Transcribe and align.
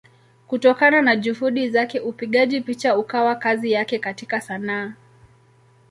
Kutokana 0.47 1.01
na 1.01 1.15
Juhudi 1.15 1.69
zake 1.69 1.99
upigaji 1.99 2.61
picha 2.61 2.97
ukawa 2.97 3.35
kazi 3.35 3.71
yake 3.71 3.99
katika 3.99 4.41
Sanaa. 4.41 4.93